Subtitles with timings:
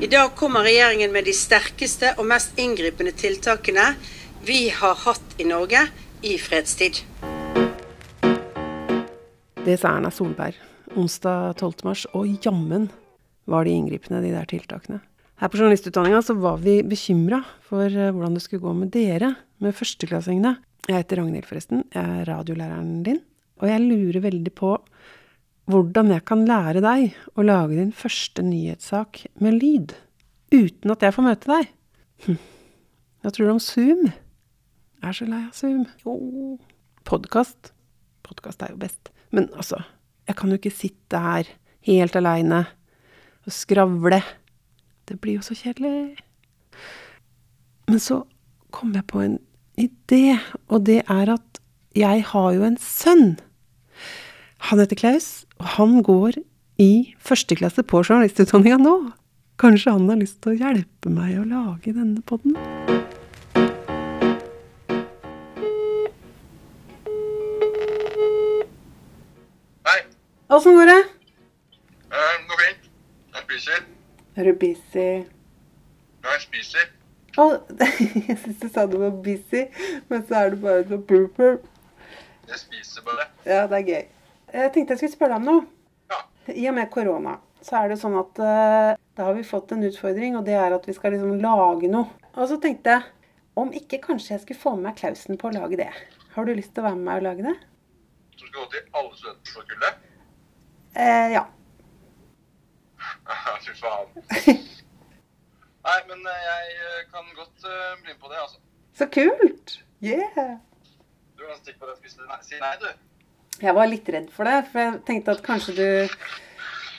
[0.00, 3.94] I dag kommer regjeringen med de sterkeste og mest inngripende tiltakene
[4.46, 5.82] vi har hatt i Norge
[6.22, 7.02] i fredstid.
[9.66, 10.60] Det sa Erna Solberg
[10.96, 11.84] onsdag 12.
[11.84, 12.88] mars, og jammen
[13.46, 15.00] var de inngripende, de der tiltakene.
[15.36, 19.34] Her på journalistutdanninga så var vi bekymra for eh, hvordan det skulle gå med dere,
[19.60, 20.56] med førsteklassingene.
[20.86, 21.84] Jeg heter Ragnhild, forresten.
[21.92, 23.20] Jeg er radiolæreren din.
[23.62, 24.74] Og jeg lurer veldig på
[25.66, 29.96] hvordan jeg kan lære deg å lage din første nyhetssak med lyd,
[30.54, 31.72] uten at jeg får møte deg.
[32.26, 32.38] Hm.
[33.22, 34.06] Hva tror du om Zoom?
[34.06, 35.82] Jeg er så lei av Zoom.
[36.04, 36.14] Jo,
[37.08, 37.72] podkast.
[38.26, 39.10] Podkast er jo best.
[39.34, 39.80] Men altså,
[40.28, 41.50] jeg kan jo ikke sitte her
[41.88, 42.62] helt aleine
[43.46, 44.22] og skravle.
[45.06, 46.16] Det blir jo så kjedelig.
[47.90, 48.22] Men så
[48.74, 49.38] kom jeg på en
[49.78, 50.38] idé,
[50.70, 51.60] og det er at
[51.96, 53.38] jeg har jo en sønn.
[54.68, 56.36] Han heter Klaus, og han går
[56.82, 58.96] i første klasse på journalistutdanninga nå.
[59.56, 62.56] Kanskje han har lyst til å hjelpe meg å lage denne podden?
[69.88, 70.02] Hei.
[70.52, 70.98] Åssen går det?
[72.12, 72.90] Uh, går fint.
[73.38, 73.86] Jeg spiser.
[74.36, 75.06] Er du busy?
[76.20, 76.92] Ja, jeg spiser.
[77.40, 77.56] Oh,
[78.28, 79.64] jeg syns du sa du var busy,
[80.12, 81.56] men så er du bare så pooper.
[82.46, 83.26] Jeg spiser bare.
[83.46, 84.04] Ja, det er gøy.
[84.54, 85.66] Jeg tenkte jeg skulle spørre deg om noe.
[86.12, 86.20] Ja.
[86.54, 89.82] I og med korona så er det sånn at eh, da har vi fått en
[89.88, 92.12] utfordring, og det er at vi skal liksom lage noe.
[92.36, 95.54] Og så tenkte jeg om ikke kanskje jeg skulle få med meg Klausen på å
[95.56, 95.88] lage det.
[96.36, 97.56] Har du lyst til å være med meg og lage det?
[98.36, 100.04] Som skal gå til alle studenter på kullet.
[100.94, 101.44] Eh, ja.
[103.64, 104.14] Fy faen.
[105.86, 108.62] Nei, men eh, jeg eh, kan godt bli med på det, altså.
[108.96, 109.78] Så kult!
[110.04, 110.58] Yeah!
[111.46, 111.94] Du på.
[112.42, 112.88] Si nei, du.
[113.62, 115.88] Jeg var litt redd for det, for jeg tenkte at kanskje du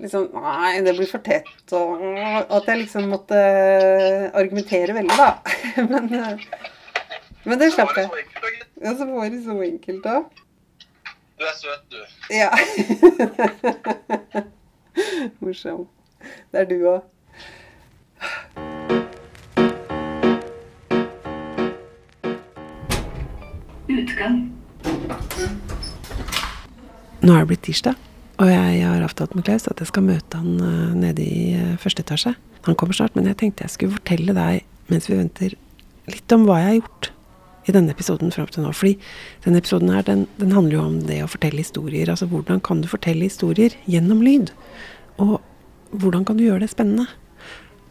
[0.00, 1.50] liksom Nei, det blir for tett.
[1.76, 2.00] Og
[2.56, 3.40] at jeg liksom måtte
[4.32, 5.30] argumentere veldig, da.
[5.92, 6.44] Men, eh,
[7.44, 8.08] men det slapp jeg.
[8.82, 10.20] Ja, så var det så enkelt, da.
[11.40, 12.00] Du er søt, du.
[12.36, 12.50] Ja.
[15.40, 15.86] Morsom.
[16.52, 17.06] Det er du òg.
[27.20, 27.96] Nå er det blitt tirsdag,
[28.40, 31.78] og jeg har avtalt med Klaus at jeg skal møte han eh, nede i eh,
[31.80, 32.34] første etasje.
[32.68, 34.62] Han kommer snart, men jeg tenkte jeg skulle fortelle deg,
[34.92, 35.56] mens vi venter,
[36.10, 37.10] litt om hva jeg har gjort
[37.68, 38.72] i denne episoden fram til nå.
[38.76, 38.94] Fordi
[39.44, 42.10] denne episoden her, den, den handler jo om det å fortelle historier.
[42.12, 44.54] Altså hvordan kan du fortelle historier gjennom lyd?
[45.20, 45.38] Og
[45.92, 47.08] hvordan kan du gjøre det spennende?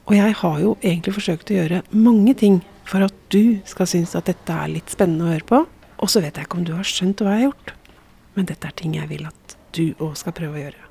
[0.09, 4.15] Og jeg har jo egentlig forsøkt å gjøre mange ting for at du skal synes
[4.17, 5.59] at dette er litt spennende å høre på.
[5.99, 7.73] Og så vet jeg ikke om du har skjønt hva jeg har gjort.
[8.37, 10.85] Men dette er ting jeg vil at du òg skal prøve å gjøre.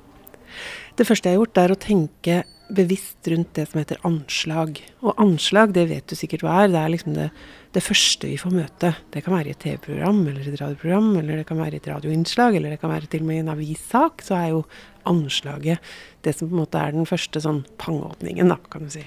[0.99, 4.77] Det første jeg har gjort, er å tenke bevisst rundt det som heter anslag.
[5.01, 6.69] Og anslag, det vet du sikkert hva er.
[6.73, 7.29] Det er liksom det,
[7.73, 8.91] det første vi får møte.
[9.13, 11.89] Det kan være i et TV-program eller et radioprogram, eller det kan være i et
[11.89, 14.25] radioinnslag, eller det kan være til og med i en avissak.
[14.25, 14.63] Så er jo
[15.09, 15.91] anslaget
[16.25, 19.05] det som på en måte er den første sånn pangåpningen, da, kan du si.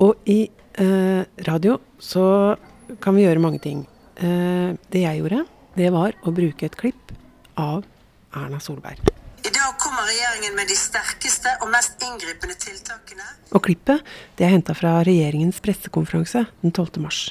[0.00, 0.42] Og i
[0.80, 2.24] eh, radio så
[3.04, 3.84] kan vi gjøre mange ting.
[4.20, 5.44] Eh, det jeg gjorde,
[5.78, 7.12] det var å bruke et klipp
[7.56, 7.86] av
[8.36, 9.00] Erna Solberg.
[9.40, 13.24] I dag kommer regjeringen med de sterkeste og mest inngripende tiltakene.
[13.56, 14.04] Og klippet
[14.36, 17.00] det er henta fra regjeringens pressekonferanse den 12.
[17.00, 17.22] mars.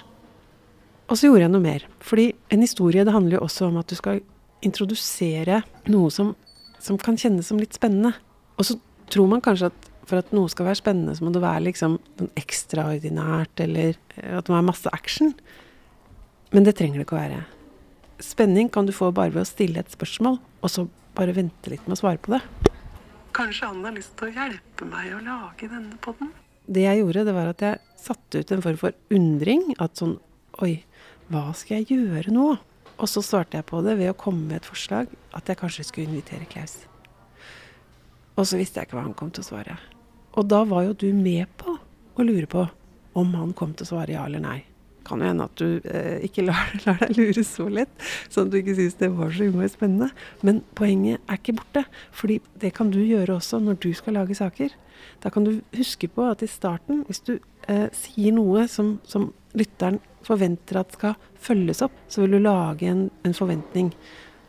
[1.09, 1.85] Og så gjorde jeg noe mer.
[2.05, 4.23] Fordi en historie det handler jo også om at du skal
[4.65, 6.33] introdusere noe som,
[6.81, 8.15] som kan kjennes som litt spennende.
[8.57, 8.79] Og så
[9.13, 11.99] tror man kanskje at for at noe skal være spennende, så må det være liksom
[12.17, 15.35] noe ekstraordinært, eller eh, at det må være masse action.
[16.49, 17.41] Men det trenger det ikke å være.
[18.19, 20.87] Spenning kan du få bare ved å stille et spørsmål, og så
[21.17, 22.41] bare vente litt med å svare på det.
[23.37, 26.31] Kanskje han har lyst til å hjelpe meg å lage denne podden?
[26.69, 29.69] Det jeg gjorde, det var at jeg satte ut en form for undring.
[29.81, 30.17] At sånn
[30.59, 30.81] Oi,
[31.31, 32.47] hva skal jeg gjøre nå?
[32.99, 35.85] Og så svarte jeg på det ved å komme med et forslag at jeg kanskje
[35.87, 36.81] skulle invitere Klaus.
[38.35, 39.77] Og så visste jeg ikke hva han kom til å svare.
[40.35, 42.65] Og da var jo du med på å lure på
[43.19, 44.59] om han kom til å svare ja eller nei.
[45.09, 47.91] Kan jo hende at du eh, ikke lar, lar deg lure så lett,
[48.29, 50.11] sånn at du ikke syns det var så innmari spennende.
[50.45, 51.85] Men poenget er ikke borte,
[52.15, 54.75] fordi det kan du gjøre også når du skal lage saker.
[55.23, 59.31] Da kan du huske på at i starten, hvis du eh, sier noe som, som
[59.57, 63.93] lytteren forventer at skal følges opp, så vil du lage en, en forventning.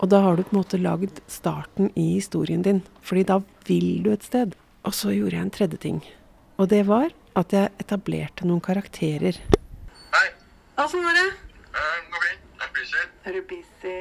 [0.01, 4.03] Og da har du på en måte lagd starten i historien din, fordi da vil
[4.05, 4.57] du et sted.
[4.85, 5.99] Og så gjorde jeg en tredje ting,
[6.57, 9.37] og det var at jeg etablerte noen karakterer.
[10.79, 11.27] Åssen var det?
[12.11, 12.47] Går fint.
[12.61, 13.07] Jeg spiser.
[13.25, 13.97] Er du busy?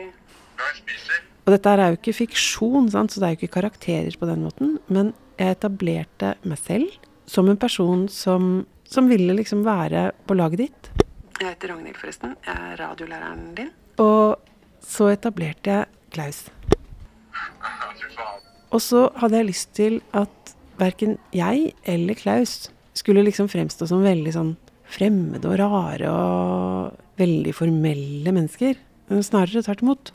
[0.60, 1.20] Ja, jeg spiser.
[1.46, 3.12] Og dette er jo ikke fiksjon, sant?
[3.12, 4.76] så det er jo ikke karakterer på den måten.
[4.88, 6.90] Men jeg etablerte meg selv
[7.30, 10.90] som en person som, som ville liksom være på laget ditt.
[11.40, 12.36] Jeg heter Ragnhild, forresten.
[12.46, 13.72] Jeg er radiolæreren din.
[14.04, 14.38] Og
[14.86, 16.40] så etablerte jeg Klaus.
[18.74, 24.04] Og så hadde jeg lyst til at verken jeg eller Klaus skulle liksom fremstå som
[24.06, 24.52] veldig sånn
[24.90, 28.78] fremmede og rare og veldig formelle mennesker.
[29.10, 30.12] Men Snarere tvert imot.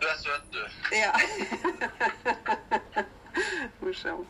[0.00, 0.62] Du er søt, du.
[0.94, 1.12] Ja.
[3.82, 4.24] Morsom.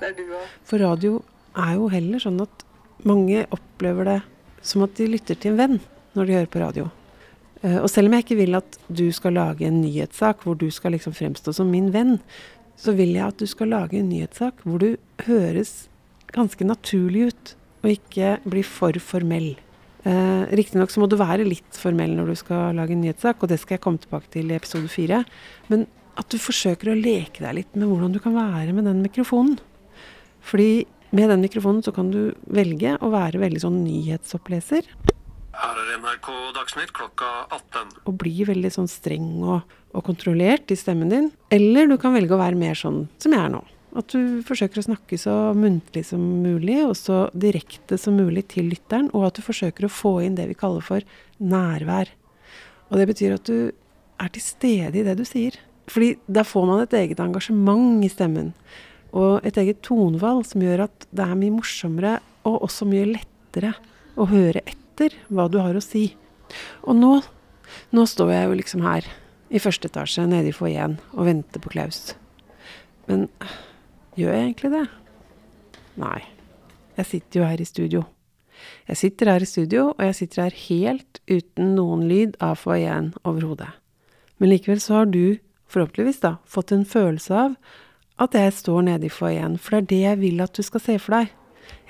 [0.00, 0.52] Det er du òg.
[0.68, 1.18] For radio
[1.58, 2.64] er jo heller sånn at
[3.06, 4.18] mange opplever det
[4.64, 5.80] som at de lytter til en venn
[6.16, 6.88] når de hører på radio.
[7.62, 10.68] Eh, Og selv om jeg ikke vil at du skal lage en nyhetssak hvor du
[10.74, 12.18] skal liksom fremstå som min venn,
[12.76, 14.94] så vil jeg at du skal lage en nyhetssak hvor du
[15.26, 15.88] høres
[16.34, 17.52] ganske naturlig ut,
[17.84, 19.52] og ikke bli for formell.
[20.04, 23.52] Eh, Riktignok så må du være litt formell når du skal lage en nyhetssak, og
[23.52, 25.22] det skal jeg komme tilbake til i episode fire.
[25.70, 25.86] Men
[26.20, 29.58] at du forsøker å leke deg litt med hvordan du kan være med den mikrofonen.
[30.44, 30.84] Fordi
[31.14, 34.88] med den mikrofonen så kan du velge å være veldig sånn nyhetsoppleser.
[35.54, 38.00] Her er NRK Dagsnytt klokka 18.
[38.10, 39.62] og bli veldig sånn streng og,
[39.94, 41.30] og kontrollert i stemmen din.
[41.54, 43.62] Eller du kan velge å være mer sånn som jeg er nå.
[43.94, 48.72] At du forsøker å snakke så muntlig som mulig, og så direkte som mulig til
[48.72, 49.10] lytteren.
[49.14, 51.04] Og at du forsøker å få inn det vi kaller for
[51.38, 52.10] nærvær.
[52.90, 53.70] Og det betyr at du
[54.22, 55.56] er til stede i det du sier.
[55.90, 58.52] Fordi da får man et eget engasjement i stemmen.
[59.14, 62.16] Og et eget tonvalg som gjør at det er mye morsommere
[62.48, 63.74] og også mye lettere
[64.18, 66.08] å høre etter hva du har å si.
[66.82, 67.12] Og nå,
[67.94, 69.06] nå står jeg jo liksom her
[69.54, 72.16] i første etasje nede i foajeen og venter på Klaus.
[73.06, 73.28] Men
[74.18, 74.84] gjør jeg egentlig det?
[76.00, 76.20] Nei.
[76.94, 78.02] Jeg sitter jo her i studio.
[78.88, 83.12] Jeg sitter her i studio, og jeg sitter her helt uten noen lyd av foajeen
[83.24, 83.70] overhodet.
[84.38, 85.38] Men likevel så har du,
[85.70, 87.56] forhåpentligvis da, fått en følelse av
[88.22, 90.82] at jeg står nede i foajeen, for det er det jeg vil at du skal
[90.84, 91.32] se for deg.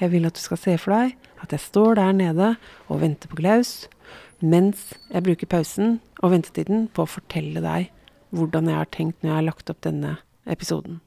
[0.00, 2.54] Jeg vil at du skal se for deg at jeg står der nede
[2.88, 3.84] og venter på Klaus,
[4.40, 7.90] mens jeg bruker pausen og ventetiden på å fortelle deg
[8.34, 10.16] hvordan jeg har tenkt når jeg har lagt opp denne
[10.50, 11.02] episoden.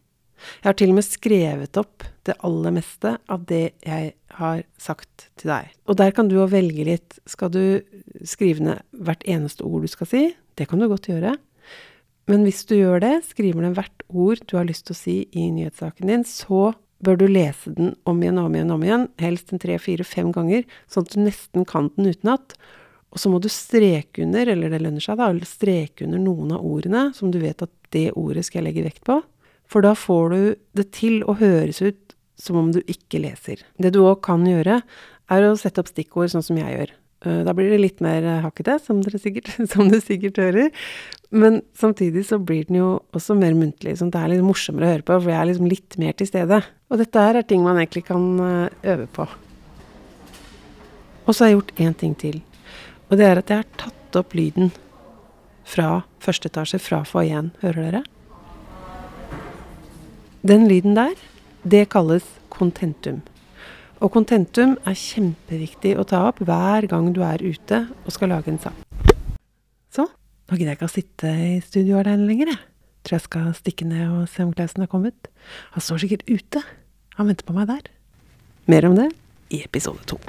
[0.61, 5.29] Jeg har til og med skrevet opp det aller meste av det jeg har sagt
[5.39, 5.71] til deg.
[5.89, 7.19] Og der kan du jo velge litt.
[7.29, 7.61] Skal du
[8.27, 10.23] skrive ned hvert eneste ord du skal si?
[10.57, 11.35] Det kan du godt gjøre.
[12.27, 15.17] Men hvis du gjør det, skriver ned hvert ord du har lyst til å si
[15.31, 16.73] i nyhetssaken din, så
[17.03, 20.03] bør du lese den om igjen og om igjen, om igjen, helst en tre, fire,
[20.07, 22.57] fem ganger, sånn at du nesten kan den utenat.
[23.13, 26.65] Og så må du streke under, eller det lønner seg da, streke under noen av
[26.67, 29.21] ordene som du vet at det ordet skal jeg legge vekt på.
[29.67, 30.41] For da får du
[30.79, 33.63] det til å høres ut som om du ikke leser.
[33.81, 34.81] Det du òg kan gjøre,
[35.27, 36.91] er å sette opp stikkord sånn som jeg gjør.
[37.25, 40.69] Eh, Da blir det litt mer eh, hakkete, som, sikkert, som du sikkert hører.
[41.31, 44.87] Men samtidig så blir den jo også mer muntlig, sånn at det er litt morsommere
[44.87, 46.61] å høre på, for jeg er liksom litt mer til stede.
[46.87, 49.27] Og dette her er ting man egentlig kan eh, øve på.
[51.27, 52.37] Og så har jeg gjort én ting til.
[53.09, 54.69] Og det er at jeg har tatt opp lyden
[55.67, 57.51] fra første etasje, fra foajeen.
[57.59, 58.03] Hører dere?
[60.45, 61.15] Den lyden der,
[61.63, 63.23] det kalles kontentum.
[63.97, 68.53] Og kontentum er kjempeviktig å ta opp hver gang du er ute og skal lage
[68.53, 68.77] en sang.
[69.89, 72.63] Så, nå gidder jeg ikke å sitte i studio alene lenger, jeg.
[73.07, 75.31] Tror jeg skal stikke ned og se om Klausen har kommet.
[75.73, 76.61] Han står sikkert ute.
[77.17, 77.87] Han venter på meg der.
[78.67, 79.09] Mer om det
[79.49, 80.19] i episode to.